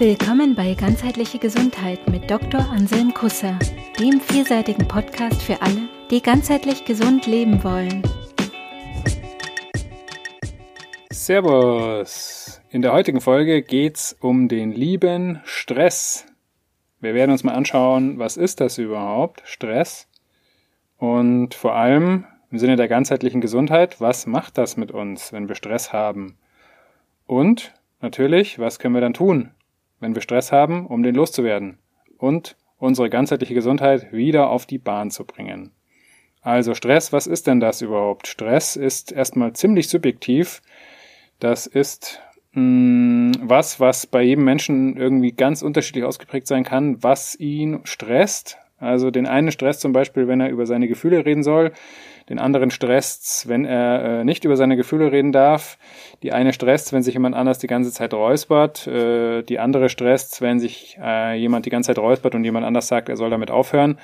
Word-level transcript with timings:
Willkommen 0.00 0.56
bei 0.56 0.74
Ganzheitliche 0.74 1.38
Gesundheit 1.38 2.08
mit 2.10 2.28
Dr. 2.28 2.68
Anselm 2.68 3.14
Kusser, 3.14 3.56
dem 4.00 4.20
vielseitigen 4.20 4.88
Podcast 4.88 5.40
für 5.40 5.62
alle, 5.62 5.88
die 6.10 6.20
ganzheitlich 6.20 6.84
gesund 6.84 7.28
leben 7.28 7.62
wollen. 7.62 8.02
Servus! 11.12 12.60
In 12.70 12.82
der 12.82 12.92
heutigen 12.92 13.20
Folge 13.20 13.62
geht's 13.62 14.16
um 14.20 14.48
den 14.48 14.72
lieben 14.72 15.40
Stress. 15.44 16.26
Wir 16.98 17.14
werden 17.14 17.30
uns 17.30 17.44
mal 17.44 17.54
anschauen, 17.54 18.18
was 18.18 18.36
ist 18.36 18.60
das 18.60 18.78
überhaupt, 18.78 19.42
Stress? 19.44 20.08
Und 20.98 21.54
vor 21.54 21.76
allem 21.76 22.24
im 22.50 22.58
Sinne 22.58 22.74
der 22.74 22.88
ganzheitlichen 22.88 23.40
Gesundheit, 23.40 24.00
was 24.00 24.26
macht 24.26 24.58
das 24.58 24.76
mit 24.76 24.90
uns, 24.90 25.32
wenn 25.32 25.46
wir 25.46 25.54
Stress 25.54 25.92
haben? 25.92 26.36
Und 27.26 27.74
natürlich, 28.00 28.58
was 28.58 28.80
können 28.80 28.94
wir 28.94 29.00
dann 29.00 29.14
tun, 29.14 29.53
wenn 30.04 30.14
wir 30.14 30.20
Stress 30.20 30.52
haben, 30.52 30.86
um 30.86 31.02
den 31.02 31.14
loszuwerden 31.14 31.78
und 32.18 32.56
unsere 32.78 33.08
ganzheitliche 33.08 33.54
Gesundheit 33.54 34.12
wieder 34.12 34.50
auf 34.50 34.66
die 34.66 34.78
Bahn 34.78 35.10
zu 35.10 35.24
bringen. 35.24 35.70
Also 36.42 36.74
Stress, 36.74 37.10
was 37.10 37.26
ist 37.26 37.46
denn 37.46 37.58
das 37.58 37.80
überhaupt? 37.80 38.26
Stress 38.26 38.76
ist 38.76 39.12
erstmal 39.12 39.54
ziemlich 39.54 39.88
subjektiv. 39.88 40.60
Das 41.40 41.66
ist 41.66 42.20
mh, 42.52 42.60
mm, 42.60 43.32
was, 43.48 43.80
was 43.80 44.06
bei 44.06 44.22
jedem 44.22 44.44
Menschen 44.44 44.98
irgendwie 44.98 45.32
ganz 45.32 45.62
unterschiedlich 45.62 46.04
ausgeprägt 46.04 46.48
sein 46.48 46.64
kann, 46.64 47.02
was 47.02 47.34
ihn 47.40 47.80
stresst. 47.84 48.58
Also 48.84 49.10
den 49.10 49.26
einen 49.26 49.50
stresst 49.50 49.80
zum 49.80 49.92
Beispiel, 49.92 50.28
wenn 50.28 50.40
er 50.40 50.50
über 50.50 50.66
seine 50.66 50.88
Gefühle 50.88 51.24
reden 51.24 51.42
soll 51.42 51.72
den 52.28 52.38
anderen 52.38 52.70
stresst's, 52.70 53.48
wenn 53.48 53.64
er 53.64 54.20
äh, 54.20 54.24
nicht 54.24 54.44
über 54.44 54.56
seine 54.56 54.76
Gefühle 54.76 55.12
reden 55.12 55.32
darf. 55.32 55.76
Die 56.22 56.32
eine 56.32 56.52
stresst, 56.52 56.92
wenn 56.92 57.02
sich 57.02 57.14
jemand 57.14 57.34
anders 57.34 57.58
die 57.58 57.66
ganze 57.66 57.92
Zeit 57.92 58.14
räuspert. 58.14 58.86
Äh, 58.86 59.42
die 59.42 59.58
andere 59.58 59.88
stresst, 59.90 60.40
wenn 60.40 60.58
sich 60.58 60.98
äh, 61.02 61.36
jemand 61.36 61.66
die 61.66 61.70
ganze 61.70 61.88
Zeit 61.88 61.98
räuspert 61.98 62.34
und 62.34 62.44
jemand 62.44 62.64
anders 62.64 62.88
sagt, 62.88 63.08
er 63.08 63.16
soll 63.16 63.30
damit 63.30 63.50
aufhören. 63.50 63.98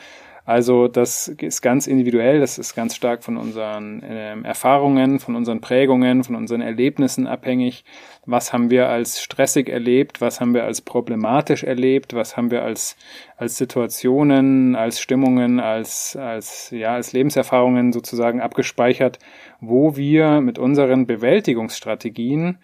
Also 0.51 0.89
das 0.89 1.29
ist 1.29 1.63
ganz 1.63 1.87
individuell, 1.87 2.41
das 2.41 2.59
ist 2.59 2.75
ganz 2.75 2.97
stark 2.97 3.23
von 3.23 3.37
unseren 3.37 4.03
äh, 4.03 4.37
Erfahrungen, 4.41 5.21
von 5.21 5.37
unseren 5.37 5.61
Prägungen, 5.61 6.25
von 6.25 6.35
unseren 6.35 6.61
Erlebnissen 6.61 7.29
abhängig. 7.29 7.85
Was 8.27 8.53
haben 8.53 8.69
wir 8.69 8.89
als 8.89 9.23
stressig 9.23 9.69
erlebt, 9.69 10.21
was 10.21 10.41
haben 10.41 10.53
wir 10.53 10.65
als 10.65 10.81
problematisch 10.81 11.63
erlebt, 11.63 12.15
was 12.15 12.37
haben 12.37 12.51
wir 12.51 12.65
als, 12.65 12.97
als 13.37 13.59
Situationen, 13.59 14.75
als 14.75 14.99
Stimmungen, 14.99 15.61
als, 15.61 16.17
als, 16.17 16.71
ja, 16.73 16.95
als 16.95 17.13
Lebenserfahrungen 17.13 17.93
sozusagen 17.93 18.41
abgespeichert, 18.41 19.21
wo 19.61 19.97
wir 19.97 20.41
mit 20.41 20.59
unseren 20.59 21.07
Bewältigungsstrategien 21.07 22.59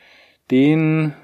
den 0.51 1.15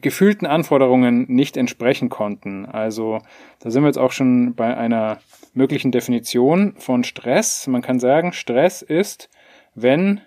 gefühlten 0.00 0.46
Anforderungen 0.46 1.26
nicht 1.28 1.56
entsprechen 1.56 2.08
konnten. 2.08 2.66
Also 2.66 3.20
da 3.60 3.70
sind 3.70 3.82
wir 3.82 3.88
jetzt 3.88 3.98
auch 3.98 4.12
schon 4.12 4.54
bei 4.54 4.76
einer 4.76 5.20
möglichen 5.54 5.92
Definition 5.92 6.74
von 6.78 7.04
Stress. 7.04 7.66
Man 7.66 7.82
kann 7.82 7.98
sagen, 7.98 8.32
Stress 8.32 8.82
ist, 8.82 9.28
wenn 9.74 10.20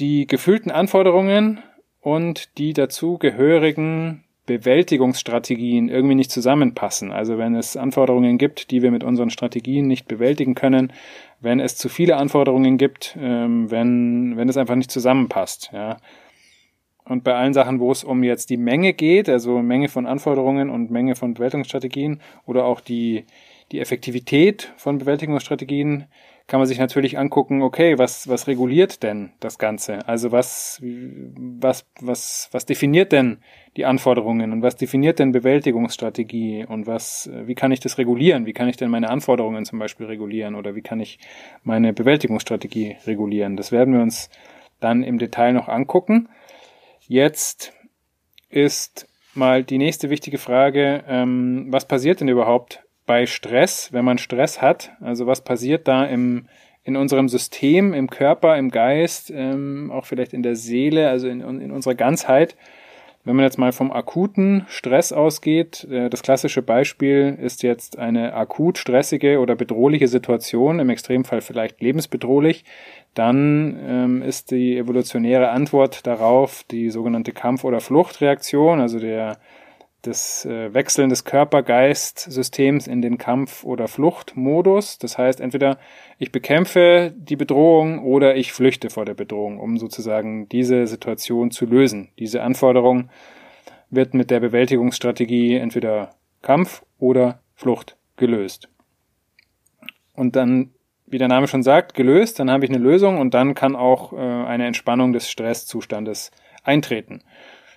die 0.00 0.26
gefühlten 0.26 0.70
Anforderungen 0.70 1.60
und 2.00 2.56
die 2.58 2.72
dazu 2.72 3.18
gehörigen 3.18 4.24
Bewältigungsstrategien 4.46 5.88
irgendwie 5.88 6.14
nicht 6.14 6.30
zusammenpassen. 6.30 7.10
Also 7.10 7.36
wenn 7.36 7.56
es 7.56 7.76
Anforderungen 7.76 8.38
gibt, 8.38 8.70
die 8.70 8.80
wir 8.80 8.92
mit 8.92 9.02
unseren 9.02 9.30
Strategien 9.30 9.88
nicht 9.88 10.06
bewältigen 10.06 10.54
können, 10.54 10.92
wenn 11.40 11.58
es 11.58 11.76
zu 11.76 11.88
viele 11.88 12.16
Anforderungen 12.16 12.78
gibt, 12.78 13.16
ähm, 13.20 13.70
wenn, 13.70 14.36
wenn 14.36 14.48
es 14.48 14.56
einfach 14.56 14.76
nicht 14.76 14.90
zusammenpasst. 14.90 15.70
Ja. 15.72 15.98
Und 17.08 17.22
bei 17.22 17.34
allen 17.34 17.54
Sachen, 17.54 17.78
wo 17.78 17.92
es 17.92 18.04
um 18.04 18.24
jetzt 18.24 18.50
die 18.50 18.56
Menge 18.56 18.92
geht, 18.92 19.28
also 19.28 19.62
Menge 19.62 19.88
von 19.88 20.06
Anforderungen 20.06 20.70
und 20.70 20.90
Menge 20.90 21.14
von 21.14 21.34
Bewältigungsstrategien 21.34 22.20
oder 22.46 22.64
auch 22.64 22.80
die, 22.80 23.24
die 23.70 23.80
Effektivität 23.80 24.72
von 24.76 24.98
Bewältigungsstrategien, 24.98 26.06
kann 26.48 26.60
man 26.60 26.68
sich 26.68 26.78
natürlich 26.78 27.18
angucken, 27.18 27.62
okay, 27.62 27.98
was, 27.98 28.28
was 28.28 28.46
reguliert 28.46 29.02
denn 29.02 29.30
das 29.40 29.58
Ganze? 29.58 30.06
Also 30.08 30.30
was, 30.30 30.80
was, 30.80 31.86
was, 32.00 32.48
was 32.52 32.66
definiert 32.66 33.10
denn 33.10 33.38
die 33.76 33.84
Anforderungen 33.84 34.52
und 34.52 34.62
was 34.62 34.76
definiert 34.76 35.18
denn 35.18 35.32
Bewältigungsstrategie 35.32 36.64
und 36.66 36.86
was, 36.86 37.28
wie 37.44 37.56
kann 37.56 37.72
ich 37.72 37.80
das 37.80 37.98
regulieren? 37.98 38.46
Wie 38.46 38.52
kann 38.52 38.68
ich 38.68 38.76
denn 38.76 38.90
meine 38.90 39.10
Anforderungen 39.10 39.64
zum 39.64 39.80
Beispiel 39.80 40.06
regulieren 40.06 40.54
oder 40.54 40.76
wie 40.76 40.82
kann 40.82 41.00
ich 41.00 41.18
meine 41.64 41.92
Bewältigungsstrategie 41.92 42.96
regulieren? 43.06 43.56
Das 43.56 43.72
werden 43.72 43.94
wir 43.94 44.02
uns 44.02 44.30
dann 44.78 45.02
im 45.02 45.18
Detail 45.18 45.52
noch 45.52 45.68
angucken. 45.68 46.28
Jetzt 47.08 47.72
ist 48.48 49.06
mal 49.34 49.62
die 49.62 49.78
nächste 49.78 50.10
wichtige 50.10 50.38
Frage, 50.38 51.04
ähm, 51.06 51.66
was 51.70 51.86
passiert 51.86 52.20
denn 52.20 52.28
überhaupt 52.28 52.82
bei 53.06 53.26
Stress, 53.26 53.92
wenn 53.92 54.04
man 54.04 54.18
Stress 54.18 54.60
hat? 54.60 54.90
Also 55.00 55.26
was 55.26 55.44
passiert 55.44 55.86
da 55.86 56.04
im, 56.04 56.48
in 56.82 56.96
unserem 56.96 57.28
System, 57.28 57.94
im 57.94 58.10
Körper, 58.10 58.56
im 58.56 58.70
Geist, 58.70 59.30
ähm, 59.30 59.92
auch 59.92 60.04
vielleicht 60.04 60.32
in 60.32 60.42
der 60.42 60.56
Seele, 60.56 61.08
also 61.08 61.28
in, 61.28 61.40
in 61.40 61.70
unserer 61.70 61.94
Ganzheit? 61.94 62.56
Wenn 63.26 63.34
man 63.34 63.44
jetzt 63.44 63.58
mal 63.58 63.72
vom 63.72 63.90
akuten 63.90 64.64
Stress 64.68 65.12
ausgeht, 65.12 65.82
äh, 65.90 66.08
das 66.08 66.22
klassische 66.22 66.62
Beispiel 66.62 67.36
ist 67.42 67.64
jetzt 67.64 67.98
eine 67.98 68.34
akut 68.34 68.78
stressige 68.78 69.40
oder 69.40 69.56
bedrohliche 69.56 70.06
Situation, 70.06 70.78
im 70.78 70.90
Extremfall 70.90 71.40
vielleicht 71.40 71.82
lebensbedrohlich, 71.82 72.64
dann 73.14 73.80
ähm, 73.84 74.22
ist 74.22 74.52
die 74.52 74.78
evolutionäre 74.78 75.48
Antwort 75.50 76.06
darauf 76.06 76.62
die 76.70 76.88
sogenannte 76.88 77.32
Kampf- 77.32 77.64
oder 77.64 77.80
Fluchtreaktion, 77.80 78.80
also 78.80 79.00
der 79.00 79.38
das 80.02 80.44
äh, 80.44 80.72
Wechseln 80.72 81.08
des 81.08 81.24
Körper-Geist-Systems 81.24 82.86
in 82.86 83.02
den 83.02 83.18
Kampf- 83.18 83.64
oder 83.64 83.88
Fluchtmodus. 83.88 84.98
Das 84.98 85.18
heißt, 85.18 85.40
entweder 85.40 85.78
ich 86.18 86.32
bekämpfe 86.32 87.12
die 87.16 87.36
Bedrohung 87.36 88.04
oder 88.04 88.36
ich 88.36 88.52
flüchte 88.52 88.90
vor 88.90 89.04
der 89.04 89.14
Bedrohung, 89.14 89.58
um 89.58 89.78
sozusagen 89.78 90.48
diese 90.48 90.86
Situation 90.86 91.50
zu 91.50 91.66
lösen. 91.66 92.10
Diese 92.18 92.42
Anforderung 92.42 93.10
wird 93.90 94.14
mit 94.14 94.30
der 94.30 94.40
Bewältigungsstrategie 94.40 95.56
entweder 95.56 96.14
Kampf 96.42 96.84
oder 96.98 97.40
Flucht 97.54 97.96
gelöst. 98.16 98.68
Und 100.14 100.36
dann 100.36 100.70
wie 101.06 101.18
der 101.18 101.28
Name 101.28 101.46
schon 101.46 101.62
sagt, 101.62 101.94
gelöst, 101.94 102.38
dann 102.38 102.50
habe 102.50 102.64
ich 102.64 102.70
eine 102.70 102.82
Lösung 102.82 103.18
und 103.18 103.32
dann 103.32 103.54
kann 103.54 103.76
auch 103.76 104.12
äh, 104.12 104.16
eine 104.16 104.66
Entspannung 104.66 105.12
des 105.12 105.30
Stresszustandes 105.30 106.32
eintreten. 106.64 107.22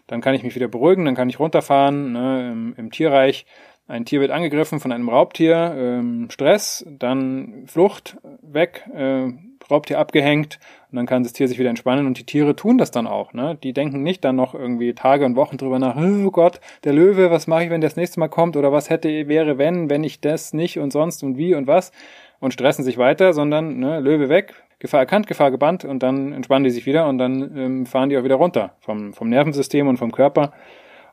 Dann 0.10 0.22
kann 0.22 0.34
ich 0.34 0.44
mich 0.44 0.56
wieder 0.56 0.68
beruhigen, 0.68 1.06
dann 1.06 1.16
kann 1.16 1.30
ich 1.30 1.40
runterfahren 1.40 2.14
ne, 2.14 2.52
im, 2.52 2.74
im 2.76 2.92
Tierreich. 2.92 3.46
Ein 3.88 4.06
Tier 4.06 4.22
wird 4.22 4.32
angegriffen 4.32 4.80
von 4.80 4.92
einem 4.92 5.08
Raubtier, 5.08 5.76
ähm, 5.78 6.30
Stress, 6.32 6.86
dann 6.88 7.64
Flucht, 7.68 8.18
weg, 8.42 8.88
äh, 8.94 9.32
Raubtier 9.70 10.00
abgehängt 10.00 10.60
und 10.92 10.96
dann 10.96 11.06
kann 11.06 11.22
das 11.22 11.34
Tier 11.34 11.48
sich 11.48 11.60
wieder 11.60 11.70
entspannen 11.70 12.08
und 12.08 12.18
die 12.18 12.26
Tiere 12.26 12.56
tun 12.56 12.80
das 12.80 12.90
dann 12.90 13.06
auch. 13.06 13.34
Ne? 13.34 13.58
Die 13.62 13.74
denken 13.74 14.02
nicht 14.02 14.26
dann 14.26 14.36
noch 14.36 14.56
irgendwie 14.56 14.94
Tage 14.94 15.26
und 15.26 15.36
Wochen 15.36 15.58
drüber 15.58 15.78
nach, 15.78 15.96
oh 15.96 16.32
Gott, 16.32 16.60
der 16.84 16.94
Löwe, 16.94 17.30
was 17.30 17.46
mache 17.46 17.66
ich, 17.66 17.70
wenn 17.70 17.82
der 17.82 17.90
das 17.90 17.98
nächste 17.98 18.20
Mal 18.20 18.30
kommt 18.30 18.58
oder 18.58 18.72
was 18.72 18.90
hätte, 18.90 19.28
wäre, 19.28 19.60
wenn, 19.60 19.90
wenn 19.90 20.04
ich 20.04 20.22
das 20.22 20.54
nicht 20.54 20.80
und 20.80 20.92
sonst 20.92 21.24
und 21.24 21.38
wie 21.38 21.54
und 21.54 21.68
was, 21.68 21.92
und 22.40 22.54
stressen 22.54 22.84
sich 22.84 22.98
weiter, 22.98 23.34
sondern 23.34 23.80
ne, 23.80 24.00
Löwe 24.00 24.30
weg, 24.30 24.56
Gefahr 24.80 25.02
erkannt, 25.02 25.28
Gefahr 25.28 25.52
gebannt 25.52 25.86
und 25.86 26.02
dann 26.02 26.32
entspannen 26.34 26.64
die 26.64 26.70
sich 26.70 26.86
wieder 26.86 27.08
und 27.08 27.18
dann 27.18 27.58
ähm, 27.58 27.86
fahren 27.86 28.10
die 28.10 28.18
auch 28.18 28.24
wieder 28.24 28.36
runter 28.36 28.76
vom, 28.80 29.14
vom 29.14 29.30
Nervensystem 29.30 29.88
und 29.88 29.98
vom 29.98 30.12
Körper. 30.12 30.54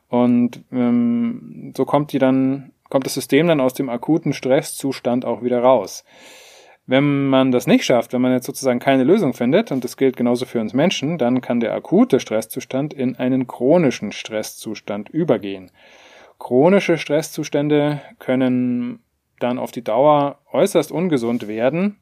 Und 0.07 0.63
ähm, 0.71 1.73
so 1.75 1.83
kommt 1.85 2.13
die 2.13 2.19
dann, 2.19 2.71
kommt 2.89 3.05
das 3.05 3.13
System 3.13 3.47
dann 3.47 3.59
aus 3.59 3.73
dem 3.73 3.89
akuten 3.89 4.33
Stresszustand 4.33 5.25
auch 5.25 5.43
wieder 5.43 5.61
raus. 5.61 6.05
Wenn 6.85 7.27
man 7.27 7.51
das 7.51 7.67
nicht 7.67 7.83
schafft, 7.83 8.13
wenn 8.13 8.21
man 8.21 8.31
jetzt 8.31 8.45
sozusagen 8.45 8.79
keine 8.79 9.03
Lösung 9.03 9.33
findet, 9.33 9.73
und 9.73 9.83
das 9.83 9.97
gilt 9.97 10.15
genauso 10.15 10.45
für 10.45 10.61
uns 10.61 10.73
Menschen, 10.73 11.17
dann 11.17 11.41
kann 11.41 11.59
der 11.59 11.73
akute 11.73 12.21
Stresszustand 12.21 12.93
in 12.93 13.17
einen 13.17 13.45
chronischen 13.45 14.13
Stresszustand 14.13 15.09
übergehen. 15.09 15.69
Chronische 16.39 16.97
Stresszustände 16.97 17.99
können 18.19 18.99
dann 19.39 19.59
auf 19.59 19.71
die 19.71 19.83
Dauer 19.83 20.39
äußerst 20.51 20.91
ungesund 20.91 21.47
werden, 21.47 21.97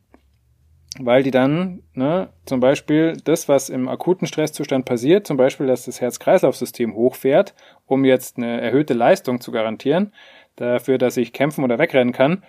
weil 0.99 1.23
die 1.23 1.31
dann 1.31 1.81
ne, 1.93 2.29
zum 2.45 2.59
Beispiel 2.59 3.17
das, 3.23 3.49
was 3.49 3.69
im 3.69 3.87
akuten 3.87 4.27
Stresszustand 4.27 4.85
passiert, 4.85 5.27
zum 5.27 5.37
Beispiel, 5.37 5.67
dass 5.67 5.85
das 5.85 6.01
Herz-Kreislauf-System 6.01 6.95
hochfährt, 6.95 7.53
um 7.85 8.05
jetzt 8.05 8.37
eine 8.37 8.61
erhöhte 8.61 8.93
Leistung 8.93 9.41
zu 9.41 9.51
garantieren, 9.51 10.13
dafür, 10.55 10.97
dass 10.97 11.17
ich 11.17 11.33
kämpfen 11.33 11.63
oder 11.63 11.79
wegrennen 11.79 12.13
kann, 12.13 12.43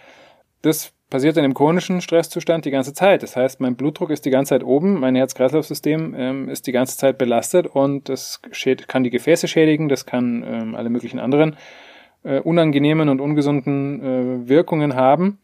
das 0.62 0.92
passiert 1.10 1.36
in 1.36 1.44
einem 1.44 1.54
chronischen 1.54 2.00
Stresszustand 2.00 2.64
die 2.64 2.70
ganze 2.70 2.92
Zeit. 2.92 3.22
Das 3.22 3.36
heißt, 3.36 3.60
mein 3.60 3.76
Blutdruck 3.76 4.10
ist 4.10 4.24
die 4.24 4.30
ganze 4.30 4.50
Zeit 4.50 4.64
oben, 4.64 4.98
mein 4.98 5.14
Herz-Kreislauf-System 5.14 6.14
ähm, 6.16 6.48
ist 6.48 6.66
die 6.66 6.72
ganze 6.72 6.96
Zeit 6.96 7.18
belastet 7.18 7.66
und 7.66 8.08
das 8.08 8.40
kann 8.86 9.04
die 9.04 9.10
Gefäße 9.10 9.48
schädigen, 9.48 9.88
das 9.88 10.06
kann 10.06 10.44
ähm, 10.46 10.74
alle 10.74 10.90
möglichen 10.90 11.20
anderen 11.20 11.56
äh, 12.24 12.40
unangenehmen 12.40 13.08
und 13.08 13.20
ungesunden 13.20 14.02
äh, 14.02 14.48
Wirkungen 14.48 14.94
haben. 14.96 15.38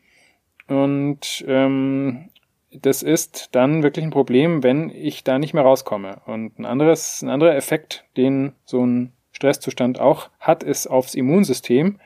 Und 0.69 1.45
ähm, 1.47 2.29
das 2.75 3.03
ist 3.03 3.51
dann 3.53 3.83
wirklich 3.83 4.05
ein 4.05 4.11
Problem, 4.11 4.63
wenn 4.63 4.91
ich 4.91 5.25
da 5.25 5.39
nicht 5.39 5.55
mehr 5.55 5.63
rauskomme. 5.65 6.21
Und 6.27 6.59
ein 6.59 6.65
anderes, 6.65 7.23
ein 7.23 7.29
anderer 7.29 7.55
Effekt, 7.55 8.05
den 8.17 8.53
so 8.65 8.85
ein 8.85 9.13
Stresszustand 9.33 10.01
auch 10.01 10.31
hat, 10.41 10.63
ist 10.63 10.87
aufs 10.87 11.15
Immunsystem. 11.15 11.99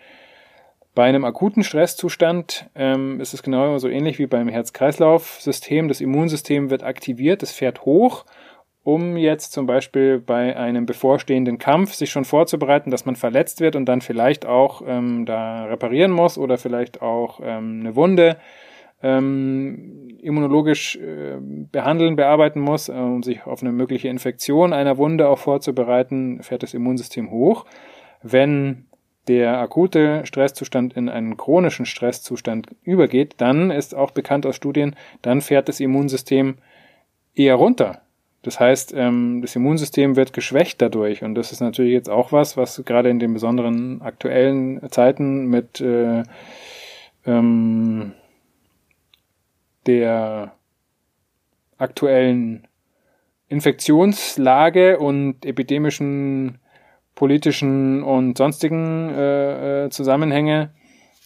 Bei 0.94 1.04
einem 1.04 1.24
akuten 1.24 1.62
Stresszustand 1.62 2.70
ähm, 2.74 3.20
ist 3.20 3.34
es 3.34 3.42
genau 3.42 3.76
so 3.78 3.88
ähnlich 3.88 4.18
wie 4.18 4.26
beim 4.26 4.48
Herz-Kreislauf-System. 4.48 5.88
Das 5.88 6.00
Immunsystem 6.00 6.70
wird 6.70 6.82
aktiviert, 6.82 7.42
es 7.42 7.52
fährt 7.52 7.84
hoch, 7.84 8.24
um 8.82 9.16
jetzt 9.16 9.52
zum 9.52 9.66
Beispiel 9.66 10.18
bei 10.18 10.56
einem 10.56 10.86
bevorstehenden 10.86 11.58
Kampf 11.58 11.92
sich 11.92 12.10
schon 12.10 12.24
vorzubereiten, 12.24 12.90
dass 12.90 13.04
man 13.04 13.16
verletzt 13.16 13.60
wird 13.60 13.76
und 13.76 13.84
dann 13.84 14.00
vielleicht 14.00 14.46
auch 14.46 14.82
ähm, 14.86 15.26
da 15.26 15.64
reparieren 15.64 16.12
muss 16.12 16.38
oder 16.38 16.56
vielleicht 16.56 17.02
auch 17.02 17.40
ähm, 17.42 17.80
eine 17.80 17.94
Wunde 17.94 18.38
ähm, 19.02 20.08
immunologisch 20.20 20.96
äh, 20.96 21.36
behandeln, 21.40 22.16
bearbeiten 22.16 22.60
muss, 22.60 22.88
äh, 22.88 22.92
um 22.92 23.22
sich 23.22 23.44
auf 23.46 23.62
eine 23.62 23.72
mögliche 23.72 24.08
Infektion 24.08 24.72
einer 24.72 24.96
Wunde 24.96 25.28
auch 25.28 25.38
vorzubereiten, 25.38 26.42
fährt 26.42 26.62
das 26.62 26.74
Immunsystem 26.74 27.30
hoch. 27.30 27.66
Wenn 28.22 28.86
der 29.28 29.58
akute 29.58 30.24
Stresszustand 30.24 30.94
in 30.94 31.08
einen 31.08 31.36
chronischen 31.36 31.86
Stresszustand 31.86 32.68
übergeht, 32.82 33.34
dann 33.38 33.70
ist 33.70 33.94
auch 33.94 34.12
bekannt 34.12 34.46
aus 34.46 34.56
Studien, 34.56 34.94
dann 35.22 35.40
fährt 35.40 35.68
das 35.68 35.80
Immunsystem 35.80 36.56
eher 37.34 37.56
runter. 37.56 38.02
Das 38.42 38.60
heißt, 38.60 38.94
ähm, 38.96 39.40
das 39.42 39.56
Immunsystem 39.56 40.14
wird 40.14 40.32
geschwächt 40.32 40.80
dadurch. 40.80 41.24
Und 41.24 41.34
das 41.34 41.50
ist 41.50 41.60
natürlich 41.60 41.92
jetzt 41.92 42.08
auch 42.08 42.30
was, 42.30 42.56
was 42.56 42.82
gerade 42.84 43.10
in 43.10 43.18
den 43.18 43.34
besonderen 43.34 44.00
aktuellen 44.02 44.80
Zeiten 44.90 45.46
mit 45.46 45.80
äh, 45.80 46.22
ähm, 47.26 48.12
der 49.86 50.52
aktuellen 51.78 52.66
Infektionslage 53.48 54.98
und 54.98 55.44
epidemischen 55.44 56.58
politischen 57.14 58.02
und 58.02 58.36
sonstigen 58.36 59.10
äh, 59.10 59.84
äh, 59.84 59.90
Zusammenhänge, 59.90 60.70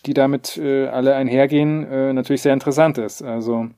die 0.07 0.15
damit 0.15 0.57
äh, 0.57 0.87
alle 0.87 1.15
einhergehen, 1.15 1.85
äh, 1.91 2.13
natürlich 2.13 2.43
sehr 2.43 2.53
interessant 2.55 2.99
ist. 2.99 3.23
Also 3.23 3.69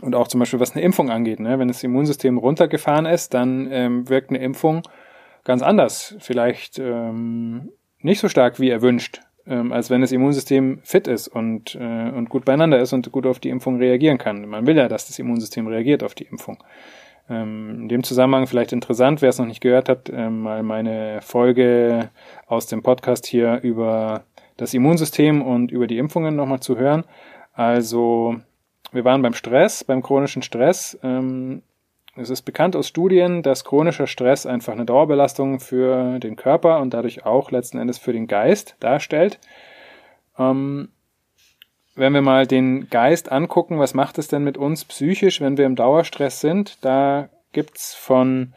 und 0.00 0.14
auch 0.14 0.28
zum 0.28 0.40
Beispiel 0.40 0.60
was 0.60 0.72
eine 0.72 0.82
Impfung 0.82 1.10
angeht, 1.10 1.40
ne? 1.40 1.58
wenn 1.58 1.68
das 1.68 1.82
Immunsystem 1.82 2.38
runtergefahren 2.38 3.06
ist, 3.06 3.34
dann 3.34 3.68
ähm, 3.70 4.08
wirkt 4.08 4.30
eine 4.30 4.38
Impfung 4.38 4.82
ganz 5.44 5.62
anders, 5.62 6.16
vielleicht 6.20 6.78
ähm, 6.78 7.70
nicht 8.00 8.20
so 8.20 8.28
stark 8.28 8.60
wie 8.60 8.70
erwünscht, 8.70 9.20
ähm, 9.50 9.72
als 9.72 9.90
wenn 9.90 10.00
das 10.00 10.12
Immunsystem 10.12 10.78
fit 10.84 11.08
ist 11.08 11.28
und, 11.28 11.74
äh, 11.74 12.10
und 12.10 12.30
gut 12.30 12.44
beieinander 12.44 12.78
ist 12.78 12.92
und 12.92 13.10
gut 13.10 13.26
auf 13.26 13.40
die 13.40 13.50
Impfung 13.50 13.78
reagieren 13.78 14.16
kann. 14.16 14.48
Man 14.48 14.66
will 14.66 14.76
ja, 14.76 14.88
dass 14.88 15.08
das 15.08 15.18
Immunsystem 15.18 15.66
reagiert 15.66 16.04
auf 16.04 16.14
die 16.14 16.24
Impfung. 16.24 16.62
Ähm, 17.28 17.82
in 17.82 17.88
dem 17.88 18.04
Zusammenhang 18.04 18.46
vielleicht 18.46 18.72
interessant, 18.72 19.22
wer 19.22 19.28
es 19.28 19.38
noch 19.38 19.46
nicht 19.46 19.60
gehört 19.60 19.88
hat, 19.88 20.08
ähm, 20.08 20.42
mal 20.42 20.62
meine 20.62 21.20
Folge 21.20 22.10
aus 22.46 22.66
dem 22.66 22.82
Podcast 22.82 23.26
hier 23.26 23.60
über 23.62 24.22
das 24.56 24.72
Immunsystem 24.72 25.42
und 25.42 25.72
über 25.72 25.88
die 25.88 25.98
Impfungen 25.98 26.36
nochmal 26.36 26.60
zu 26.60 26.78
hören. 26.78 27.04
Also 27.52 28.36
wir 28.92 29.04
waren 29.04 29.22
beim 29.22 29.34
Stress, 29.34 29.82
beim 29.82 30.02
chronischen 30.02 30.42
Stress. 30.42 30.98
Ähm, 31.02 31.62
es 32.20 32.30
ist 32.30 32.42
bekannt 32.42 32.76
aus 32.76 32.86
Studien, 32.86 33.42
dass 33.42 33.64
chronischer 33.64 34.06
Stress 34.06 34.46
einfach 34.46 34.72
eine 34.72 34.84
Dauerbelastung 34.84 35.58
für 35.58 36.18
den 36.18 36.36
Körper 36.36 36.80
und 36.80 36.92
dadurch 36.92 37.24
auch 37.24 37.50
letzten 37.50 37.78
Endes 37.78 37.98
für 37.98 38.12
den 38.12 38.26
Geist 38.26 38.76
darstellt. 38.80 39.38
Ähm, 40.38 40.90
wenn 41.94 42.12
wir 42.12 42.22
mal 42.22 42.46
den 42.46 42.88
Geist 42.88 43.32
angucken, 43.32 43.78
was 43.78 43.94
macht 43.94 44.18
es 44.18 44.28
denn 44.28 44.44
mit 44.44 44.56
uns 44.56 44.84
psychisch, 44.84 45.40
wenn 45.40 45.56
wir 45.56 45.66
im 45.66 45.76
Dauerstress 45.76 46.40
sind? 46.40 46.84
Da 46.84 47.28
gibt's 47.52 47.94
von 47.94 48.52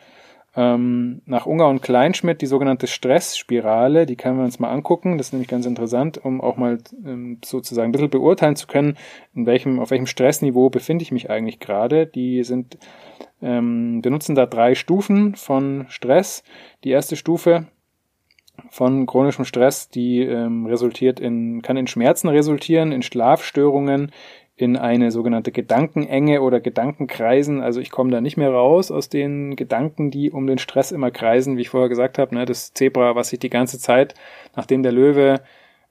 ähm, 0.56 1.22
nach 1.26 1.46
Unger 1.48 1.68
und 1.68 1.82
Kleinschmidt 1.82 2.42
die 2.42 2.46
sogenannte 2.46 2.86
Stressspirale, 2.86 4.06
die 4.06 4.16
können 4.16 4.38
wir 4.38 4.46
uns 4.46 4.60
mal 4.60 4.70
angucken. 4.70 5.18
Das 5.18 5.28
ist 5.28 5.34
nämlich 5.34 5.50
ganz 5.50 5.66
interessant, 5.66 6.24
um 6.24 6.42
auch 6.42 6.58
mal 6.58 6.78
ähm, 7.06 7.40
sozusagen 7.44 7.90
ein 7.90 7.92
bisschen 7.92 8.12
beurteilen 8.12 8.56
zu 8.56 8.68
können, 8.68 8.98
in 9.34 9.46
welchem, 9.46 9.80
auf 9.80 9.90
welchem 9.90 10.06
Stressniveau 10.06 10.70
befinde 10.70 11.04
ich 11.04 11.12
mich 11.12 11.30
eigentlich 11.30 11.60
gerade. 11.60 12.06
Die 12.06 12.44
sind, 12.44 12.78
ähm, 13.42 14.02
benutzen 14.04 14.36
da 14.36 14.46
drei 14.46 14.76
Stufen 14.76 15.36
von 15.36 15.86
Stress. 15.90 16.44
Die 16.84 16.92
erste 16.92 17.16
Stufe 17.16 17.68
von 18.70 19.08
chronischem 19.08 19.46
Stress, 19.46 19.90
die 19.90 20.22
ähm, 20.22 20.68
resultiert 20.68 21.20
in, 21.20 21.64
kann 21.64 21.78
in 21.78 21.88
Schmerzen 21.88 22.30
resultieren, 22.30 22.92
in 22.92 23.02
Schlafstörungen, 23.02 24.12
in 24.56 24.78
eine 24.78 25.12
sogenannte 25.12 25.52
Gedankenenge 25.52 26.42
oder 26.42 26.60
Gedankenkreisen. 26.60 27.62
Also 27.62 27.80
ich 27.80 27.90
komme 27.90 28.12
da 28.12 28.22
nicht 28.22 28.38
mehr 28.38 28.52
raus 28.52 28.92
aus 28.92 29.10
den 29.10 29.56
Gedanken, 29.56 30.12
die 30.12 30.32
um 30.32 30.46
den 30.46 30.60
Stress 30.60 30.92
immer 30.92 31.10
kreisen, 31.10 31.58
wie 31.58 31.62
ich 31.62 31.70
vorher 31.70 31.90
gesagt 31.90 32.20
habe. 32.20 32.36
Ne, 32.36 32.46
das 32.46 32.74
Zebra, 32.74 33.16
was 33.16 33.30
sich 33.30 33.40
die 33.40 33.50
ganze 33.50 33.80
Zeit, 33.80 34.14
nachdem 34.56 34.84
der 34.84 34.92
Löwe 34.92 35.42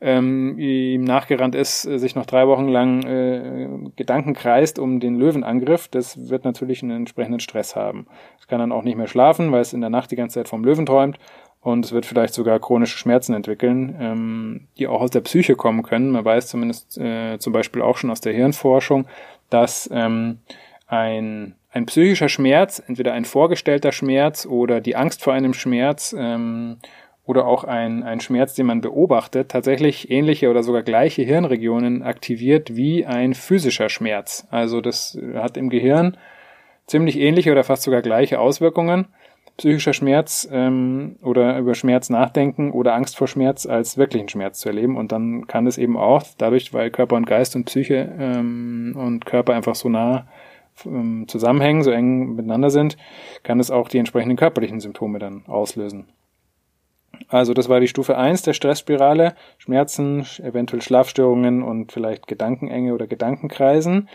ähm, 0.00 0.58
ihm 0.58 1.04
nachgerannt 1.04 1.54
ist, 1.54 1.86
äh, 1.86 1.98
sich 1.98 2.14
noch 2.14 2.26
drei 2.26 2.46
Wochen 2.48 2.68
lang 2.68 3.02
äh, 3.04 3.68
Gedanken 3.96 4.34
kreist 4.34 4.78
um 4.78 4.98
den 4.98 5.16
Löwenangriff, 5.16 5.86
das 5.88 6.28
wird 6.28 6.44
natürlich 6.44 6.82
einen 6.82 6.90
entsprechenden 6.96 7.38
Stress 7.38 7.76
haben. 7.76 8.06
Es 8.40 8.48
kann 8.48 8.58
dann 8.58 8.72
auch 8.72 8.82
nicht 8.82 8.96
mehr 8.96 9.06
schlafen, 9.06 9.52
weil 9.52 9.60
es 9.60 9.72
in 9.72 9.80
der 9.80 9.90
Nacht 9.90 10.10
die 10.10 10.16
ganze 10.16 10.34
Zeit 10.34 10.48
vom 10.48 10.64
Löwen 10.64 10.86
träumt 10.86 11.18
und 11.62 11.84
es 11.84 11.92
wird 11.92 12.06
vielleicht 12.06 12.34
sogar 12.34 12.58
chronische 12.58 12.98
Schmerzen 12.98 13.34
entwickeln, 13.34 13.96
ähm, 14.00 14.66
die 14.76 14.88
auch 14.88 15.00
aus 15.00 15.10
der 15.10 15.20
Psyche 15.20 15.54
kommen 15.54 15.84
können. 15.84 16.10
Man 16.10 16.24
weiß 16.24 16.48
zumindest 16.48 16.98
äh, 16.98 17.38
zum 17.38 17.52
Beispiel 17.52 17.82
auch 17.82 17.96
schon 17.96 18.10
aus 18.10 18.20
der 18.20 18.32
Hirnforschung, 18.32 19.06
dass 19.48 19.88
ähm, 19.92 20.40
ein, 20.88 21.54
ein 21.70 21.86
psychischer 21.86 22.28
Schmerz, 22.28 22.82
entweder 22.84 23.12
ein 23.12 23.24
vorgestellter 23.24 23.92
Schmerz 23.92 24.44
oder 24.44 24.80
die 24.80 24.96
Angst 24.96 25.22
vor 25.22 25.34
einem 25.34 25.54
Schmerz 25.54 26.14
ähm, 26.18 26.78
oder 27.24 27.46
auch 27.46 27.62
ein, 27.62 28.02
ein 28.02 28.18
Schmerz, 28.18 28.54
den 28.54 28.66
man 28.66 28.80
beobachtet, 28.80 29.52
tatsächlich 29.52 30.10
ähnliche 30.10 30.50
oder 30.50 30.64
sogar 30.64 30.82
gleiche 30.82 31.22
Hirnregionen 31.22 32.02
aktiviert 32.02 32.74
wie 32.74 33.06
ein 33.06 33.34
physischer 33.34 33.88
Schmerz. 33.88 34.48
Also 34.50 34.80
das 34.80 35.16
hat 35.34 35.56
im 35.56 35.70
Gehirn 35.70 36.16
ziemlich 36.86 37.20
ähnliche 37.20 37.52
oder 37.52 37.62
fast 37.62 37.84
sogar 37.84 38.02
gleiche 38.02 38.40
Auswirkungen 38.40 39.06
psychischer 39.56 39.92
Schmerz 39.92 40.48
ähm, 40.50 41.16
oder 41.22 41.58
über 41.58 41.74
Schmerz 41.74 42.10
nachdenken 42.10 42.70
oder 42.70 42.94
Angst 42.94 43.16
vor 43.16 43.28
Schmerz 43.28 43.66
als 43.66 43.96
wirklichen 43.96 44.28
Schmerz 44.28 44.58
zu 44.60 44.68
erleben. 44.68 44.96
Und 44.96 45.12
dann 45.12 45.46
kann 45.46 45.66
es 45.66 45.78
eben 45.78 45.96
auch, 45.96 46.22
dadurch, 46.38 46.72
weil 46.72 46.90
Körper 46.90 47.16
und 47.16 47.26
Geist 47.26 47.54
und 47.56 47.64
Psyche 47.64 48.12
ähm, 48.18 48.94
und 48.96 49.26
Körper 49.26 49.54
einfach 49.54 49.74
so 49.74 49.88
nah 49.88 50.26
ähm, 50.86 51.26
zusammenhängen, 51.28 51.82
so 51.82 51.90
eng 51.90 52.34
miteinander 52.34 52.70
sind, 52.70 52.96
kann 53.42 53.60
es 53.60 53.70
auch 53.70 53.88
die 53.88 53.98
entsprechenden 53.98 54.36
körperlichen 54.36 54.80
Symptome 54.80 55.18
dann 55.18 55.44
auslösen. 55.46 56.06
Also 57.32 57.54
das 57.54 57.70
war 57.70 57.80
die 57.80 57.88
Stufe 57.88 58.18
1 58.18 58.42
der 58.42 58.52
Stressspirale. 58.52 59.34
Schmerzen, 59.56 60.26
eventuell 60.42 60.82
Schlafstörungen 60.82 61.62
und 61.62 61.90
vielleicht 61.90 62.26
Gedankenenge 62.26 62.92
oder 62.92 63.06
Gedankenkreisen. 63.06 64.10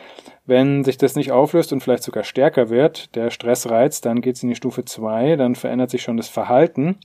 Wenn 0.45 0.83
sich 0.83 0.97
das 0.97 1.15
nicht 1.15 1.31
auflöst 1.31 1.73
und 1.73 1.81
vielleicht 1.81 2.03
sogar 2.03 2.23
stärker 2.23 2.69
wird, 2.69 3.15
der 3.15 3.31
Stressreiz, 3.31 4.01
dann 4.01 4.21
geht 4.21 4.35
es 4.35 4.43
in 4.43 4.49
die 4.49 4.55
Stufe 4.55 4.85
2, 4.85 5.35
dann 5.35 5.55
verändert 5.55 5.89
sich 5.89 6.03
schon 6.03 6.17
das 6.17 6.29
Verhalten. 6.29 6.99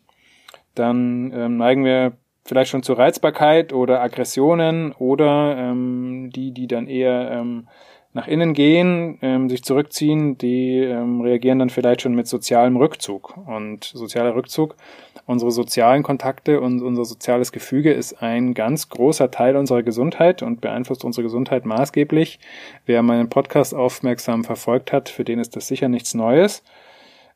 Dann 0.75 1.33
ähm, 1.35 1.57
neigen 1.57 1.85
wir 1.85 2.13
vielleicht 2.45 2.71
schon 2.71 2.83
zur 2.83 2.99
Reizbarkeit 2.99 3.73
oder 3.73 4.03
Aggressionen 4.03 4.93
oder 4.93 5.57
ähm, 5.57 6.29
die, 6.35 6.53
die 6.53 6.67
dann 6.67 6.89
eher 6.89 7.31
ähm, 7.31 7.69
nach 8.15 8.29
innen 8.29 8.53
gehen, 8.53 9.19
ähm, 9.23 9.49
sich 9.49 9.65
zurückziehen, 9.65 10.37
die 10.37 10.79
ähm, 10.79 11.23
reagieren 11.23 11.59
dann 11.59 11.71
vielleicht 11.71 12.03
schon 12.03 12.15
mit 12.15 12.27
sozialem 12.27 12.77
Rückzug. 12.77 13.35
Und 13.47 13.85
sozialer 13.85 14.35
Rückzug, 14.35 14.77
unsere 15.25 15.51
sozialen 15.51 16.03
Kontakte 16.03 16.61
und 16.61 16.83
unser 16.83 17.07
soziales 17.07 17.53
Gefüge 17.53 17.93
ist 17.93 18.23
ein 18.23 18.53
ganz 18.53 18.91
großer 18.91 19.31
Teil 19.31 19.57
unserer 19.57 19.83
Gesundheit 19.83 20.43
und 20.43 20.61
beeinflusst 20.61 21.05
unsere 21.05 21.23
Gesundheit 21.23 21.65
maßgeblich. 21.65 22.39
Wer 22.85 23.03
meinen 23.03 23.31
Podcast 23.31 23.75
aufmerksam 23.75 24.45
verfolgt 24.45 24.93
hat, 24.93 25.09
für 25.09 25.25
den 25.25 25.39
ist 25.39 25.57
das 25.57 25.67
sicher 25.69 25.89
nichts 25.89 26.13
Neues. 26.13 26.63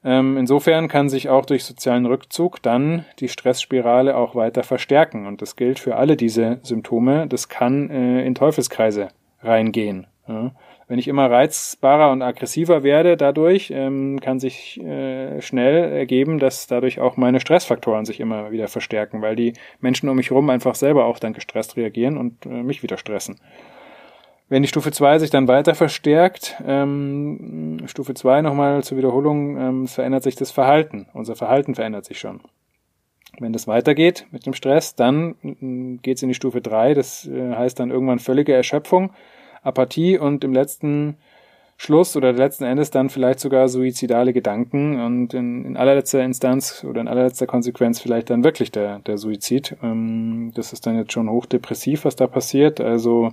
Ähm, 0.05 0.37
insofern 0.37 0.89
kann 0.89 1.09
sich 1.09 1.31
auch 1.31 1.47
durch 1.47 1.65
sozialen 1.65 2.05
Rückzug 2.05 2.63
dann 2.63 3.07
die 3.19 3.29
Stressspirale 3.29 4.15
auch 4.15 4.35
weiter 4.35 4.63
verstärken. 4.63 5.27
Und 5.27 5.41
das 5.41 5.57
gilt 5.57 5.79
für 5.79 5.97
alle 5.97 6.17
diese 6.17 6.61
Symptome. 6.63 7.27
Das 7.29 7.49
kann 7.49 7.91
äh, 7.91 8.27
in 8.27 8.35
Teufelskreise 8.35 9.09
reingehen. 9.41 10.07
Ja. 10.29 10.53
Wenn 10.89 10.99
ich 10.99 11.09
immer 11.09 11.31
reizbarer 11.31 12.11
und 12.11 12.23
aggressiver 12.23 12.83
werde 12.83 13.17
dadurch, 13.17 13.71
ähm, 13.73 14.21
kann 14.21 14.41
sich 14.41 14.81
äh, 14.81 15.41
schnell 15.41 15.93
ergeben, 15.93 16.39
dass 16.39 16.67
dadurch 16.67 17.01
auch 17.01 17.17
meine 17.17 17.41
Stressfaktoren 17.41 18.05
sich 18.05 18.21
immer 18.21 18.51
wieder 18.51 18.69
verstärken, 18.69 19.23
weil 19.23 19.37
die 19.37 19.55
Menschen 19.81 20.09
um 20.09 20.17
mich 20.17 20.31
herum 20.31 20.51
einfach 20.51 20.75
selber 20.75 21.05
auch 21.05 21.19
dann 21.19 21.33
gestresst 21.33 21.77
reagieren 21.77 22.17
und 22.17 22.47
äh, 22.47 22.63
mich 22.63 22.83
wieder 22.83 22.99
stressen. 22.99 23.41
Wenn 24.49 24.63
die 24.63 24.69
Stufe 24.69 24.93
2 24.93 25.19
sich 25.19 25.31
dann 25.31 25.49
weiter 25.49 25.75
verstärkt, 25.75 26.57
ähm, 26.65 27.83
Stufe 27.87 28.15
2 28.15 28.43
nochmal 28.43 28.85
zur 28.85 28.97
Wiederholung, 28.97 29.57
ähm, 29.57 29.87
verändert 29.89 30.23
sich 30.23 30.37
das 30.37 30.53
Verhalten. 30.53 31.07
Unser 31.15 31.35
Verhalten 31.35 31.75
verändert 31.75 32.05
sich 32.05 32.21
schon. 32.21 32.41
Wenn 33.41 33.53
das 33.53 33.67
weitergeht 33.67 34.27
mit 34.31 34.47
dem 34.47 34.55
Stress, 34.55 34.95
dann 34.95 35.35
äh, 35.43 35.99
geht 36.01 36.19
es 36.19 36.23
in 36.23 36.29
die 36.29 36.35
Stufe 36.35 36.61
3, 36.61 36.95
das 36.95 37.27
äh, 37.27 37.55
heißt 37.55 37.81
dann 37.81 37.91
irgendwann 37.91 38.21
völlige 38.21 38.55
Erschöpfung 38.55 39.13
Apathie 39.67 40.19
und 40.19 40.45
im 40.45 40.53
letzten 40.53 41.17
Schluss 41.79 42.17
oder 42.17 42.33
letzten 42.33 42.65
Endes 42.65 42.91
dann 42.91 43.11
vielleicht 43.11 43.39
sogar 43.39 43.69
suizidale 43.69 44.33
Gedanken 44.33 44.99
und 44.99 45.35
in, 45.35 45.65
in 45.67 45.77
allerletzter 45.77 46.25
Instanz 46.25 46.85
oder 46.89 47.03
in 47.03 47.09
allerletzter 47.09 47.47
Konsequenz 47.47 48.01
vielleicht 48.01 48.31
dann 48.31 48.45
wirklich 48.45 48.73
der, 48.73 49.01
der 49.01 49.19
Suizid. 49.19 49.77
Ähm, 49.83 50.53
das 50.55 50.73
ist 50.73 50.87
dann 50.87 50.97
jetzt 50.97 51.13
schon 51.13 51.29
hochdepressiv, 51.29 52.07
was 52.07 52.17
da 52.17 52.27
passiert. 52.27 52.81
Also 52.81 53.31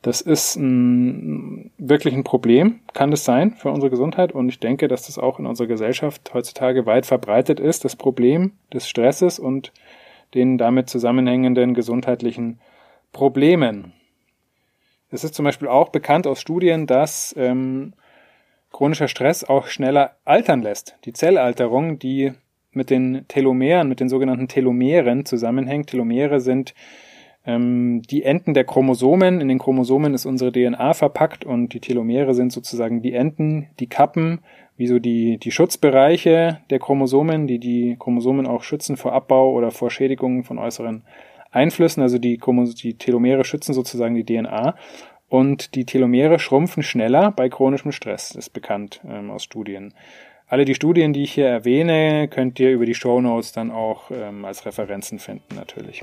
das 0.00 0.20
ist 0.20 0.56
ein, 0.56 1.72
wirklich 1.76 2.14
ein 2.14 2.24
Problem, 2.24 2.80
kann 2.92 3.12
es 3.12 3.24
sein 3.24 3.52
für 3.52 3.70
unsere 3.70 3.90
Gesundheit 3.90 4.32
und 4.32 4.48
ich 4.48 4.60
denke, 4.60 4.86
dass 4.86 5.06
das 5.06 5.18
auch 5.18 5.40
in 5.40 5.46
unserer 5.46 5.68
Gesellschaft 5.68 6.32
heutzutage 6.34 6.86
weit 6.86 7.06
verbreitet 7.06 7.58
ist, 7.58 7.84
das 7.84 7.96
Problem 7.96 8.52
des 8.72 8.88
Stresses 8.88 9.40
und 9.40 9.72
den 10.34 10.56
damit 10.56 10.88
zusammenhängenden 10.88 11.74
gesundheitlichen 11.74 12.58
Problemen. 13.12 13.92
Es 15.12 15.24
ist 15.24 15.34
zum 15.34 15.44
Beispiel 15.44 15.68
auch 15.68 15.90
bekannt 15.90 16.26
aus 16.26 16.40
Studien, 16.40 16.86
dass 16.86 17.34
ähm, 17.38 17.92
chronischer 18.72 19.08
Stress 19.08 19.44
auch 19.44 19.66
schneller 19.66 20.16
altern 20.24 20.62
lässt. 20.62 20.96
Die 21.04 21.12
Zellalterung, 21.12 21.98
die 21.98 22.32
mit 22.72 22.88
den 22.88 23.26
Telomeren, 23.28 23.88
mit 23.88 24.00
den 24.00 24.08
sogenannten 24.08 24.48
Telomeren 24.48 25.26
zusammenhängt. 25.26 25.90
Telomere 25.90 26.40
sind 26.40 26.74
ähm, 27.44 28.00
die 28.10 28.22
Enden 28.22 28.54
der 28.54 28.64
Chromosomen. 28.64 29.42
In 29.42 29.48
den 29.48 29.58
Chromosomen 29.58 30.14
ist 30.14 30.24
unsere 30.24 30.50
DNA 30.50 30.94
verpackt 30.94 31.44
und 31.44 31.74
die 31.74 31.80
Telomere 31.80 32.34
sind 32.34 32.50
sozusagen 32.50 33.02
die 33.02 33.12
Enden, 33.12 33.68
die 33.80 33.88
Kappen, 33.88 34.40
wie 34.78 34.86
so 34.86 34.98
die, 34.98 35.36
die 35.36 35.50
Schutzbereiche 35.50 36.60
der 36.70 36.78
Chromosomen, 36.78 37.46
die 37.46 37.58
die 37.58 37.96
Chromosomen 37.98 38.46
auch 38.46 38.62
schützen 38.62 38.96
vor 38.96 39.12
Abbau 39.12 39.52
oder 39.52 39.70
vor 39.70 39.90
Schädigungen 39.90 40.44
von 40.44 40.58
äußeren 40.58 41.02
Einflüssen. 41.52 42.02
Also 42.02 42.18
die, 42.18 42.38
die 42.82 42.94
Telomere 42.94 43.44
schützen 43.44 43.72
sozusagen 43.72 44.14
die 44.14 44.24
DNA. 44.24 44.74
Und 45.28 45.74
die 45.76 45.86
Telomere 45.86 46.38
schrumpfen 46.38 46.82
schneller 46.82 47.30
bei 47.30 47.48
chronischem 47.48 47.92
Stress, 47.92 48.34
ist 48.34 48.50
bekannt 48.50 49.00
ähm, 49.08 49.30
aus 49.30 49.44
Studien. 49.44 49.94
Alle 50.46 50.66
die 50.66 50.74
Studien, 50.74 51.14
die 51.14 51.22
ich 51.22 51.32
hier 51.32 51.46
erwähne, 51.46 52.28
könnt 52.28 52.60
ihr 52.60 52.72
über 52.72 52.84
die 52.84 52.94
Show 52.94 53.22
Notes 53.22 53.52
dann 53.52 53.70
auch 53.70 54.10
ähm, 54.10 54.44
als 54.44 54.66
Referenzen 54.66 55.18
finden 55.18 55.54
natürlich. 55.54 56.02